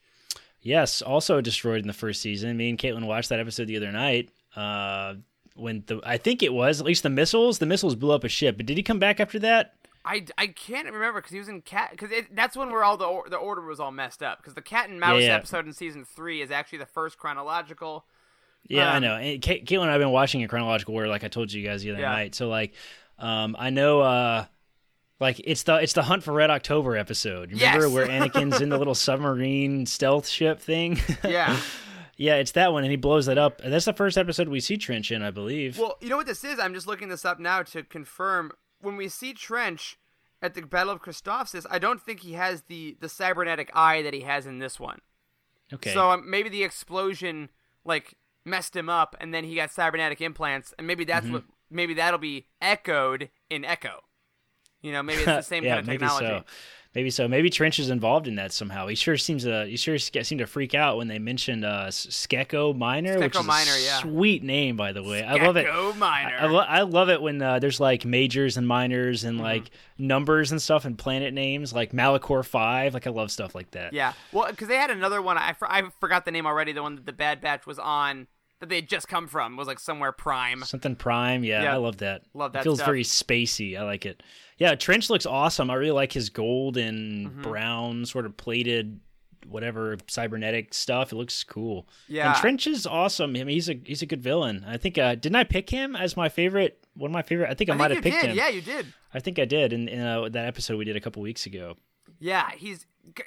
[0.61, 2.55] Yes, also destroyed in the first season.
[2.57, 4.29] Me and Caitlin watched that episode the other night.
[4.55, 5.15] Uh,
[5.55, 7.59] when the I think it was at least the missiles.
[7.59, 9.73] The missiles blew up a ship, but did he come back after that?
[10.03, 13.05] I, I can't remember because he was in cat because that's when where all the
[13.05, 15.35] or, the order was all messed up because the cat and mouse yeah.
[15.35, 18.05] episode in season three is actually the first chronological.
[18.67, 19.15] Yeah, I Um, know.
[19.15, 21.91] And Caitlin and I've been watching in chronological order, like I told you guys the
[21.91, 22.11] other Yeah.
[22.11, 22.33] night.
[22.35, 22.73] So like,
[23.19, 24.45] um, I know, uh,
[25.21, 27.51] like it's the it's the Hunt for Red October episode.
[27.51, 27.93] You Remember Yes.
[27.93, 30.99] where Anakin's in the little submarine stealth ship thing?
[31.23, 31.57] Yeah.
[32.17, 33.61] yeah, it's that one, and he blows that up.
[33.63, 35.77] And that's the first episode we see Trench in, I believe.
[35.79, 36.59] well, you know what this is?
[36.59, 38.51] I'm just looking this up now to confirm.
[38.81, 39.97] When we see Trench
[40.41, 44.13] at the Battle of Christophsis, I don't think he has the the cybernetic eye that
[44.13, 44.99] he has in this one.
[45.71, 45.93] okay.
[45.93, 47.49] So um, maybe the explosion
[47.85, 51.11] like messed him up, and then he got cybernetic implants, and maybe Mm-hmm.
[51.13, 54.01] that's what maybe that'll be echoed in Echo.
[54.81, 56.25] You know, maybe it's the same yeah, kind of technology.
[56.25, 56.45] maybe so.
[56.93, 57.25] Maybe so.
[57.29, 58.87] Maybe Trench is involved in that somehow.
[58.87, 59.65] He sure seems to.
[59.65, 63.71] He sure seemed to freak out when they mentioned uh, Skako Minor, which is Minor,
[63.71, 63.99] a yeah.
[63.99, 65.23] sweet name, by the way.
[65.23, 65.67] I love it.
[65.95, 66.35] Minor.
[66.37, 69.29] I, I, lo- I love it when uh, there's like majors and minors Mm-hmm.
[69.29, 72.93] and like numbers and stuff and planet names like Malachor Five.
[72.93, 73.93] Like I love stuff like that.
[73.93, 75.37] Yeah, well, because they had another one.
[75.37, 76.73] I, I forgot the name already.
[76.73, 78.27] The one that the Bad Batch was on
[78.59, 80.61] that they had just come from was like somewhere Prime.
[80.65, 81.45] Something Prime.
[81.45, 81.73] Yeah, Yeah.
[81.73, 82.23] I love that.
[82.33, 82.85] Love It that feels stuff.
[82.87, 83.79] very spacey.
[83.79, 84.21] I like it.
[84.61, 85.71] Yeah, Trench looks awesome.
[85.71, 87.41] I really like his gold and Mm-hmm.
[87.41, 88.99] brown sort of plated
[89.47, 91.11] whatever cybernetic stuff.
[91.11, 91.87] It looks cool.
[92.07, 92.29] Yeah.
[92.31, 93.31] And Trench is awesome.
[93.31, 94.63] I mean, he's a he's a good villain.
[94.67, 96.77] I think uh didn't I pick him as my favorite?
[96.93, 97.49] One of my favorite.
[97.49, 98.29] I think I, I might have picked did.
[98.31, 98.37] him.
[98.37, 98.85] Yeah, you did.
[99.13, 101.75] I think I did in, in uh, that episode we did a couple weeks ago.
[102.19, 102.85] Yeah, he's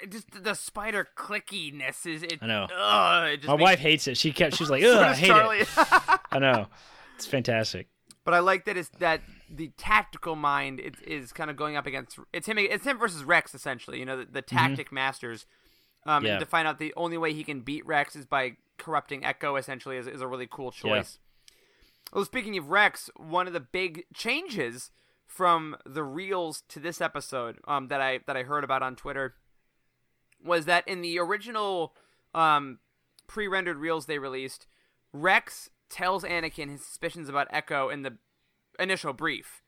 [0.08, 2.22] just the spider clickiness is.
[2.22, 2.68] It, I know.
[2.72, 4.16] Ugh, it My makes- wife hates it.
[4.16, 4.54] She kept.
[4.54, 5.58] She's like, So "Ugh, I hate Charlie.
[5.58, 5.68] it."
[6.30, 6.66] I know.
[7.16, 7.88] It's fantastic.
[8.24, 11.86] But I like that it's that the tactical mind is, is kind of going up
[11.86, 13.98] against it's him it's him versus Rex essentially.
[13.98, 15.46] You know the, the tactic masters.
[16.06, 16.26] Um, Mm-hmm.
[16.26, 16.32] Yeah.
[16.32, 19.56] and to find out the only way he can beat Rex is by corrupting Echo
[19.56, 21.18] essentially is, is a really cool choice.
[22.12, 24.90] Well, speaking of Rex, one of the big changes
[25.26, 29.34] from the reels to this episode um, that I that I heard about on Twitter
[30.44, 31.94] was that in the original
[32.34, 32.78] um,
[33.26, 34.66] pre-rendered reels they released,
[35.12, 38.18] Rex tells Anakin his suspicions about Echo in the
[38.78, 39.62] initial brief.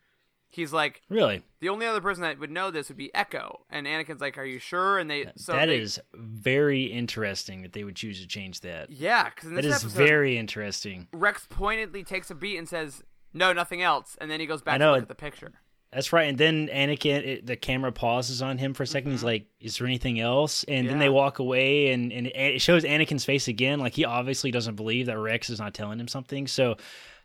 [0.49, 3.87] He's like, Really, the only other person that would know this would be Echo, and
[3.87, 7.83] Anakin's like, "Are you sure?" And they so that they, is very interesting that they
[7.85, 8.89] would choose to change that.
[8.91, 11.09] yeah, because in That this is episode, very interesting.
[11.13, 13.03] Rex pointedly takes a beat and says,
[13.35, 15.15] "No, nothing else," and then he goes back I to know look it- at the
[15.17, 15.53] picture.
[15.93, 16.29] That's right.
[16.29, 19.79] And then Anakin, it, the camera pauses on him for a 2nd He's like, "Is
[19.79, 21.01] there anything else?" And then Mm-hmm.
[21.01, 23.79] They walk away, and and it shows Anakin's face again.
[23.81, 26.47] Like he obviously doesn't believe that Rex is not telling him something.
[26.47, 26.77] So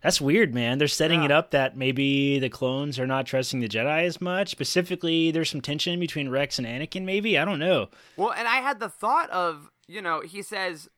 [0.01, 0.77] that's weird, man.
[0.77, 1.25] They're setting Yeah.
[1.25, 4.49] it up that maybe the clones are not trusting the Jedi as much.
[4.49, 7.03] Specifically, there's some tension between Rex and Anakin.
[7.03, 7.89] Maybe I don't know.
[8.17, 10.89] Well, and I had the thought of, you know, he says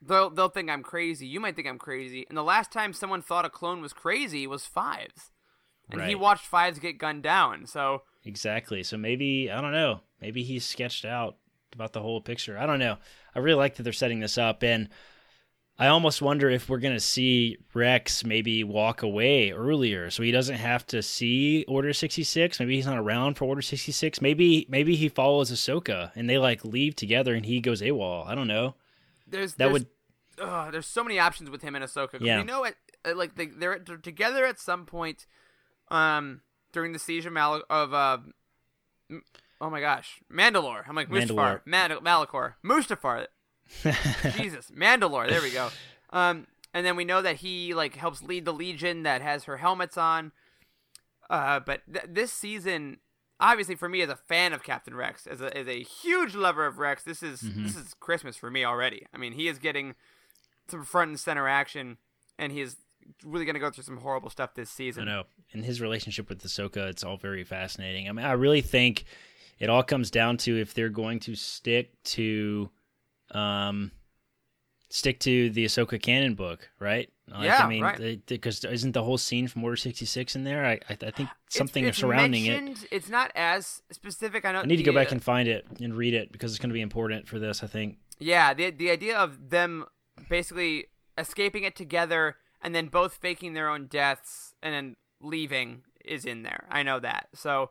[0.00, 1.26] they'll they'll think I'm crazy.
[1.26, 2.26] You might think I'm crazy.
[2.28, 5.30] And the last time someone thought a clone was crazy was Fives,
[5.90, 7.66] and he watched Fives get gunned down.
[7.66, 8.82] So Exactly.
[8.82, 10.00] So maybe I don't know.
[10.20, 11.36] Maybe he's sketched out
[11.74, 12.56] about the whole picture.
[12.56, 12.96] I don't know.
[13.34, 14.88] I really like that they're setting this up, and
[15.76, 20.56] I almost wonder if we're gonna see Rex maybe walk away earlier, so he doesn't
[20.56, 22.60] have to see Order sixty six.
[22.60, 24.20] Maybe he's not around for Order sixty six.
[24.20, 28.26] Maybe maybe he follows Ahsoka and they like leave together, and he goes AWOL.
[28.26, 28.76] I don't know.
[29.26, 29.86] there's That there's, would
[30.40, 32.20] ugh, there's so many options with him and Ahsoka.
[32.20, 32.38] Yeah.
[32.38, 32.76] We know it.
[33.04, 35.26] uh, Like they, they're, they're together at some point,
[35.90, 38.18] um, during the siege of Mal of uh,
[39.10, 39.22] m-
[39.60, 40.88] oh my gosh, Mandalore.
[40.88, 41.66] I'm like Mustafar, Mandalore.
[41.66, 43.26] Mand- Malachor, Mustafar.
[44.36, 45.28] Jesus, Mandalore.
[45.28, 45.70] There we go.
[46.10, 49.56] Um, and then we know that he like helps lead the Legion that has her
[49.58, 50.32] helmets on.
[51.30, 52.98] Uh, but th- this season,
[53.40, 56.66] obviously for me as a fan of Captain Rex, as a as a huge lover
[56.66, 57.64] of Rex, this is Mm-hmm.
[57.64, 59.06] this is Christmas for me already.
[59.14, 59.94] I mean, he is getting
[60.68, 61.98] some front and center action,
[62.38, 62.76] and he is
[63.24, 65.08] really going to go through some horrible stuff this season.
[65.08, 65.22] I know.
[65.52, 68.08] And his relationship with Ahsoka, it's all very fascinating.
[68.08, 69.04] I mean, I really think
[69.58, 72.70] it all comes down to if they're going to stick to,
[73.30, 73.90] um,
[74.88, 77.10] stick to the Ahsoka canon book, right?
[77.28, 78.26] Like, Yeah, I mean, right.
[78.26, 80.64] because isn't the whole scene from Order sixty six in there?
[80.64, 82.86] I, I, I think something it's surrounding it.
[82.90, 84.44] It's not as specific.
[84.44, 84.60] I know.
[84.60, 86.74] I need to go back and find it and read it because it's going to
[86.74, 87.62] be important for this.
[87.62, 87.98] I think.
[88.18, 89.86] Yeah, the the idea of them
[90.28, 96.24] basically escaping it together and then both faking their own deaths and then leaving is
[96.24, 96.66] in there.
[96.70, 97.28] I know that.
[97.34, 97.70] So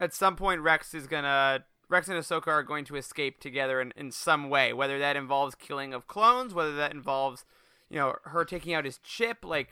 [0.00, 3.92] at some point Rex is gonna Rex and Ahsoka are going to escape together in,
[3.96, 7.44] in some way, whether that involves killing of clones, whether that involves,
[7.88, 9.70] you know, her taking out his chip, like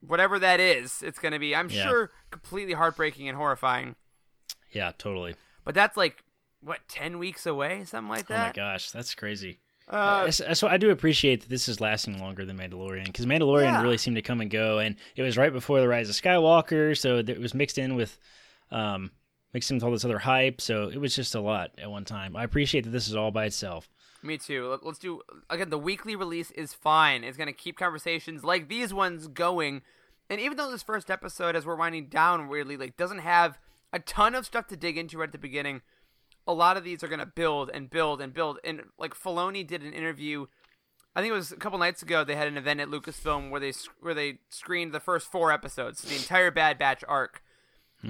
[0.00, 1.82] whatever that is, it's gonna be I'm Yeah.
[1.82, 3.96] sure completely heartbreaking and horrifying.
[4.72, 5.34] Yeah, totally.
[5.64, 6.22] But that's like
[6.60, 8.34] what, ten weeks away, something like that?
[8.42, 9.58] Oh my gosh, that's crazy.
[9.88, 13.72] Uh, so, so I do appreciate that this is lasting longer than Mandalorian because Mandalorian
[13.72, 13.82] Yeah.
[13.82, 16.96] really seemed to come and go, and it was right before the rise of Skywalker,
[16.98, 18.18] so it was mixed in with,
[18.72, 19.12] um,
[19.56, 20.60] mixed in with all this other hype.
[20.60, 22.36] So it was just a lot at one time.
[22.36, 23.88] I appreciate that this is all by itself.
[24.22, 24.68] Me too.
[24.68, 25.70] Let- Let's do again.
[25.70, 27.24] The weekly release is fine.
[27.24, 29.80] It's gonna keep conversations like these ones going.
[30.28, 33.58] And even though this first episode, as we're winding down, weirdly like doesn't have
[33.94, 35.80] a ton of stuff to dig into right at the beginning,
[36.46, 38.58] a lot of these are gonna build and build and build.
[38.62, 40.46] And like Filoni did an interview,
[41.14, 42.24] I think it was a couple nights ago.
[42.24, 46.02] They had an event at Lucasfilm where they where they screened the first four episodes,
[46.02, 47.42] the entire Bad Batch arc.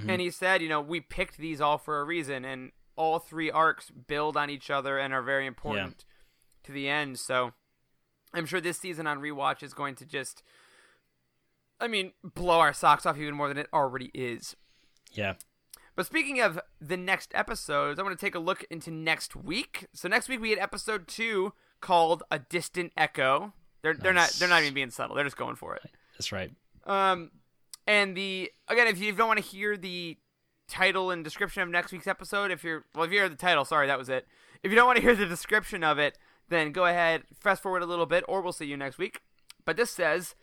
[0.08, 3.50] And he said, you know, we picked these all for a reason, and all three
[3.50, 6.04] arcs build on each other and are very important
[6.64, 7.18] to the end.
[7.18, 7.52] So
[8.32, 10.42] I'm sure this season on rewatch is going to just,
[11.80, 14.56] I mean, blow our socks off even more than it already is.
[15.12, 15.34] Yeah,
[15.94, 19.86] But speaking of the next episodes, I want to take a look into next week.
[19.94, 24.48] So next week we had episode two called "A Distant Echo." They're they're not they're
[24.48, 25.14] not even being subtle.
[25.16, 25.90] They're just going for it.
[26.18, 26.50] that's right.
[26.84, 27.30] Um,
[27.86, 30.16] and the again, if you don't want to hear the
[30.68, 33.64] title and description of next week's episode, if you're well, if you hear the title,
[33.64, 34.26] sorry, that was it.
[34.62, 36.18] If you don't want to hear the description of it,
[36.48, 39.20] then go ahead, fast forward a little bit, or we'll see you next week.
[39.64, 40.34] But this says,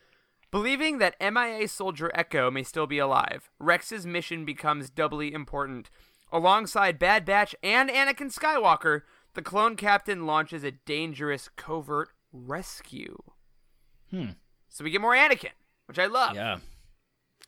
[0.51, 5.89] believing that MIA soldier Echo may still be alive, Rex's mission becomes doubly important.
[6.31, 9.01] Alongside Bad Batch and Anakin Skywalker,
[9.33, 13.17] the clone captain launches a dangerous covert rescue.
[14.09, 14.31] Hmm.
[14.69, 15.51] So we get more Anakin,
[15.85, 16.35] which I love.
[16.35, 16.57] Yeah,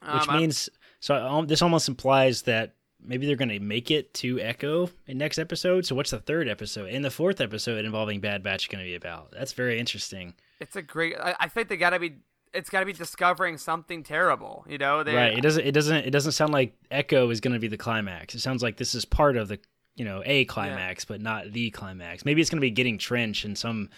[0.01, 4.13] which I'm- means so um, this almost implies that maybe they're going to make it
[4.15, 5.85] to Echo in next episode.
[5.85, 6.89] So what's the third episode?
[6.89, 9.31] In the fourth episode involving Bad Batch going to be about?
[9.31, 10.33] That's very interesting.
[10.59, 11.15] It's a great.
[11.19, 12.15] I, I think they gotta be.
[12.53, 14.65] It's gotta be discovering something terrible.
[14.67, 15.37] You know, they, right.
[15.37, 15.65] It doesn't.
[15.65, 16.05] It doesn't.
[16.05, 18.33] It doesn't sound like Echo is going to be the climax.
[18.33, 19.59] It sounds like this is part of the,
[19.95, 22.23] you know, a climax, but not the climax.
[22.25, 23.89] Maybe it's going to be getting Trench and some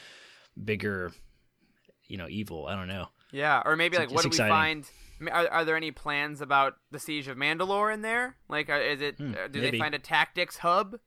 [0.61, 1.11] bigger,
[2.07, 2.65] you know, evil.
[2.67, 3.07] I don't know.
[3.31, 4.85] Yeah, or maybe It's- like, what do we find?
[5.31, 8.37] Are, are there any plans about the siege of Mandalore in there?
[8.49, 9.17] Like, are, is it?
[9.17, 9.71] Hmm, uh, do maybe.
[9.71, 10.99] they find a tactics hub?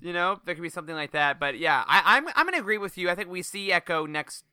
[0.00, 1.38] You know, there could be something like that.
[1.38, 3.10] But yeah, I, I'm I'm gonna agree with you.
[3.10, 4.44] I think we see Echo next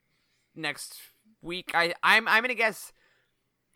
[0.56, 0.98] next
[1.42, 1.72] week.
[1.74, 2.94] I I'm I'm gonna guess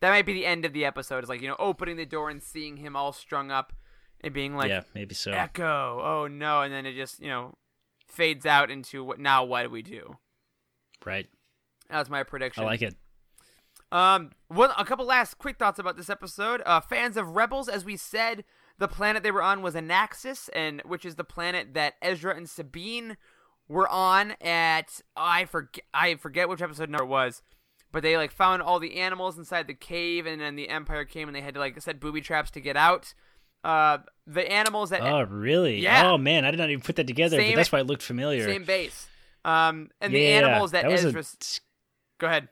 [0.01, 1.19] that might be the end of the episode.
[1.19, 3.73] It's like you know, opening the door and seeing him all strung up
[4.21, 5.31] and being like, yeah, maybe so.
[5.31, 6.01] Echo.
[6.03, 6.61] Oh no!
[6.61, 7.55] And then it just you know
[8.07, 9.43] fades out into what now?
[9.43, 10.17] What do we do?
[11.05, 11.27] Right.
[11.89, 12.63] That's my prediction.
[12.63, 12.95] I like it.
[13.91, 16.61] Um, one a couple last quick thoughts about this episode.
[16.65, 18.43] Uh, fans of Rebels, as we said,
[18.77, 22.49] the planet they were on was Anaxes, and which is the planet that Ezra and
[22.49, 23.17] Sabine
[23.67, 25.01] were on at.
[25.15, 25.83] I forget.
[25.93, 27.41] I forget which episode number it was,
[27.91, 31.27] but they like found all the animals inside the cave, and then the Empire came
[31.27, 33.13] and they had to like set booby traps to get out.
[33.63, 35.79] Uh, the animals that Oh, really?
[35.79, 36.09] Yeah.
[36.11, 37.37] Oh man, I did not even put that together.
[37.37, 38.45] Same- but that's why it looked familiar.
[38.45, 39.07] same base.
[39.43, 41.23] Um, and the animals that, a- Ezra.
[42.19, 42.47] Go ahead.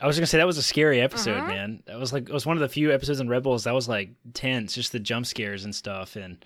[0.00, 1.46] I was gonna say that was a scary episode, Mhm.
[1.48, 1.82] man.
[1.86, 4.10] That was like it was one of the few episodes in Rebels that was like
[4.34, 6.16] tense, just the jump scares and stuff.
[6.16, 6.44] And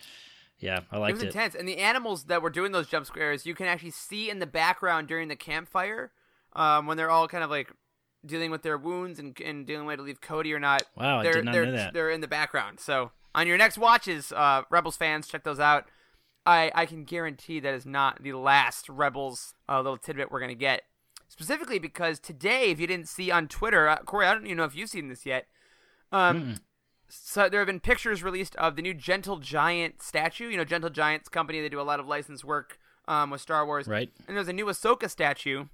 [0.58, 1.26] yeah, I it liked was it.
[1.26, 4.38] intense, and the animals that were doing those jump scares, you can actually see in
[4.38, 6.12] the background during the campfire,
[6.54, 7.70] um, when they're all kind of like
[8.24, 10.82] dealing with their wounds and, and dealing with to leave Cody or not.
[10.96, 11.92] Wow, I they're, did not they're, know that.
[11.92, 12.80] They're in the background.
[12.80, 15.86] So on your next watches, uh, Rebels fans, check those out.
[16.46, 20.54] I I can guarantee that is not the last Rebels uh, little tidbit we're gonna
[20.54, 20.82] get.
[21.28, 24.64] Specifically because today, if you didn't see on Twitter, uh, Corey, I don't even know
[24.64, 25.46] if you've seen this yet.
[26.12, 26.56] Um,
[27.08, 30.48] so there have been pictures released of the new Gentle Giant statue.
[30.48, 31.60] You know, Gentle Giant's company.
[31.60, 33.88] They do a lot of licensed work um, with Star Wars.
[33.88, 34.10] Right.
[34.28, 35.66] And there's a new Ahsoka statue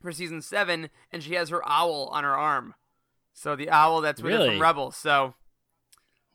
[0.00, 2.74] for season seven, and she has her owl on her arm.
[3.34, 4.96] So the owl that's with her from Rebels.
[4.96, 5.34] So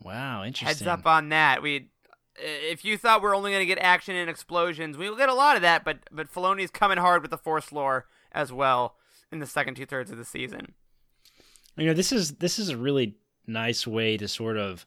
[0.02, 0.68] Wow, interesting.
[0.68, 1.62] heads up on that.
[1.62, 1.90] We,
[2.38, 5.56] if you thought we're only gonna get action and explosions, we will get a lot
[5.56, 5.84] of that.
[5.84, 8.96] But but Filoni's coming hard with the Force lore, as well
[9.32, 10.74] in the second two thirds of the season.
[11.78, 13.16] You know, this is this is a really
[13.48, 14.86] nice way to sort of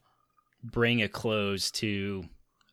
[0.62, 2.24] bring a close to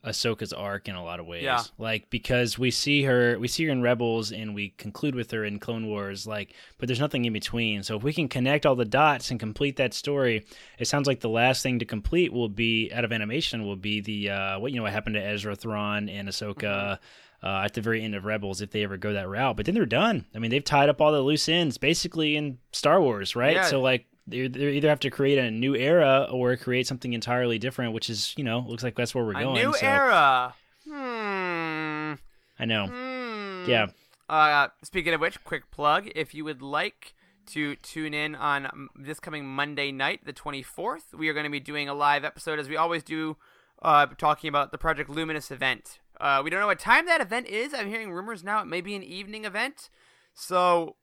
[0.06, 1.44] Ahsoka's arc in a lot of ways.
[1.44, 1.64] Yeah.
[1.78, 5.44] Like because we see her we see her in Rebels and we conclude with her
[5.44, 7.84] in Clone Wars, like but there's nothing in between.
[7.84, 10.46] So if we can connect all the dots and complete that story,
[10.78, 14.00] it sounds like the last thing to complete will be out of animation will be
[14.00, 17.04] the uh what you know what happened to Ezra Thrawn and Ahsoka Mm-hmm.
[17.46, 19.76] Uh, at the very end of Rebels, if they ever go that route, but then
[19.76, 20.26] they're done.
[20.34, 23.58] I mean, they've tied up all the loose ends, basically in Star Wars, right?
[23.58, 23.66] Yeah.
[23.66, 27.60] So like, they they either have to create a new era or create something entirely
[27.60, 29.64] different, which is you know looks like that's where we're A going.
[29.64, 30.56] new so, era.
[30.86, 32.14] Hmm.
[32.58, 32.88] I know.
[32.88, 33.70] Hmm.
[33.70, 33.88] Yeah.
[34.28, 37.14] Uh, speaking of which, quick plug: if you would like
[37.48, 41.52] to tune in on um, this coming Monday night, the 24th, we are going to
[41.52, 43.38] be doing a live episode as we always do,
[43.84, 46.00] uh, talking about the Project Luminous event.
[46.20, 47.74] Uh, we don't know what time that event is.
[47.74, 49.90] I'm hearing rumors now it may be an evening event,
[50.34, 50.96] so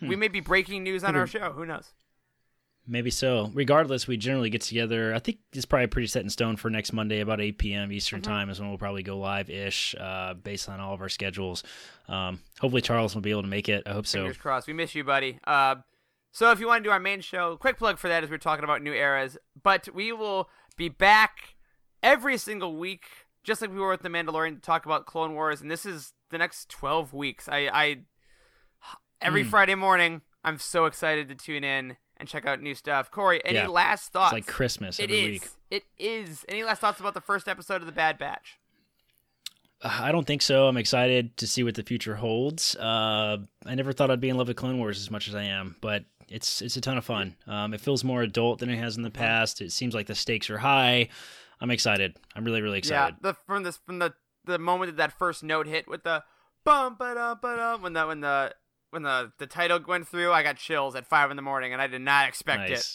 [0.00, 1.52] we may be breaking news on our show.
[1.52, 1.92] Who knows?
[2.88, 3.50] Maybe so.
[3.52, 5.12] Regardless, we generally get together.
[5.12, 7.90] I think it's probably pretty set in stone for next Monday, about 8 p.m.
[7.90, 8.30] Eastern Mm-hmm.
[8.30, 11.64] time is when we'll probably go live ish, uh, based on all of our schedules.
[12.06, 13.82] Um, hopefully, Charles will be able to make it.
[13.86, 14.20] I hope so.
[14.20, 14.68] Fingers crossed.
[14.68, 15.40] We miss you, buddy.
[15.44, 15.76] Uh,
[16.30, 18.38] so if you want to do our main show, quick plug for that as we're
[18.38, 19.36] talking about new eras.
[19.60, 21.56] But we will be back
[22.04, 23.06] every single week,
[23.46, 25.62] just like we were with the Mandalorian, to talk about Clone Wars.
[25.62, 27.48] And this is the next twelve weeks.
[27.48, 27.96] I, I
[29.22, 29.48] every Hmm.
[29.50, 33.10] Friday morning, I'm so excited to tune in and check out new stuff.
[33.10, 33.68] Corey, any Yeah.
[33.68, 34.32] last thoughts?
[34.34, 35.42] It's like Christmas It every is.
[35.42, 35.48] week.
[35.70, 36.44] It is.
[36.48, 38.58] Any last thoughts about the first episode of the Bad Batch?
[39.82, 40.66] Uh, I don't think so.
[40.68, 42.74] I'm excited to see what the future holds.
[42.76, 45.42] Uh, I never thought I'd be in love with Clone Wars as much as I
[45.44, 47.36] am, but it's it's a ton of fun.
[47.46, 49.60] Um, it feels more adult than it has in the past.
[49.60, 51.08] It seems like the stakes are high.
[51.60, 52.16] I'm excited.
[52.34, 53.16] I'm really really excited.
[53.22, 54.14] Yeah, the from this from the
[54.44, 56.22] the moment that that first note hit with the
[56.64, 58.54] bum ba da ba da when the when the
[58.90, 61.82] when the the title went through, I got chills at five in the morning, and
[61.82, 62.86] I did not expect it.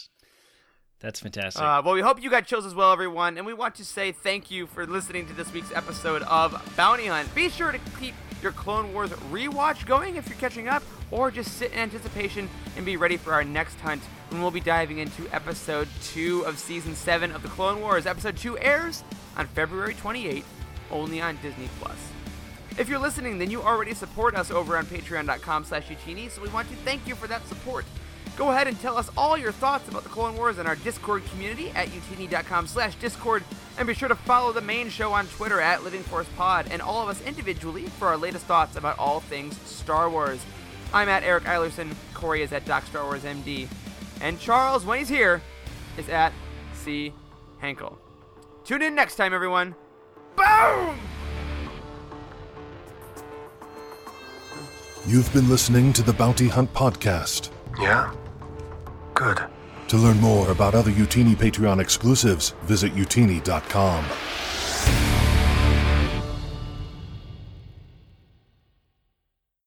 [0.99, 1.61] That's fantastic.
[1.61, 4.11] Uh, well, we hope you got chills as well, everyone, and we want to say
[4.11, 7.33] thank you for listening to this week's episode of Bounty Hunt.
[7.33, 11.57] Be sure to keep your Clone Wars rewatch going if you're catching up, or just
[11.57, 15.27] sit in anticipation and be ready for our next hunt when we'll be diving into
[15.33, 18.05] episode 2 of season 7 of the Clone Wars.
[18.05, 19.03] Episode 2 airs
[19.37, 20.43] on February 28th,
[20.89, 21.97] only on Disney Plus.
[22.77, 26.69] If you're listening, then you already support us over on patreon.com slash so we want
[26.69, 27.85] to thank you for that support.
[28.41, 31.23] Go ahead and tell us all your thoughts about the Clone Wars in our Discord
[31.25, 33.43] community at youtini.com slash discord,
[33.77, 36.81] and be sure to follow the main show on Twitter at Living Force Pod, and
[36.81, 40.43] all of us individually for our latest thoughts about all things Star Wars.
[40.91, 43.67] I'm at Eric Eilerson, Corey is at Doc Star Wars MD,
[44.21, 45.43] and Charles, when he's here,
[45.99, 46.33] is at
[46.73, 47.13] C.
[47.61, 47.97] Hankel.
[48.63, 49.75] Tune in next time, everyone.
[50.35, 50.97] Boom!
[55.05, 57.51] You've been listening to the Bounty Hunt Podcast.
[57.79, 58.11] Yeah?
[59.13, 59.43] Good.
[59.89, 64.05] To learn more about other Youtini Patreon exclusives, visit youtini.com.